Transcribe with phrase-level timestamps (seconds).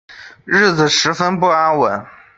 [0.45, 2.03] 日子十分不安稳